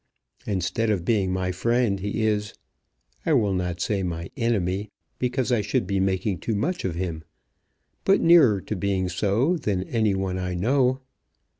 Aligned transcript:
Instead 0.47 0.89
of 0.89 1.05
being 1.05 1.31
my 1.31 1.51
friend, 1.51 1.99
he 1.99 2.25
is, 2.25 2.55
I 3.23 3.33
will 3.33 3.53
not 3.53 3.79
say 3.79 4.01
my 4.01 4.31
enemy, 4.35 4.89
because 5.19 5.51
I 5.51 5.61
should 5.61 5.85
be 5.85 5.99
making 5.99 6.39
too 6.39 6.55
much 6.55 6.83
of 6.85 6.95
him; 6.95 7.23
but 8.03 8.19
nearer 8.19 8.61
to 8.61 8.75
being 8.75 9.09
so 9.09 9.57
than 9.57 9.83
any 9.83 10.15
one 10.15 10.39
I 10.39 10.55
know. 10.55 11.01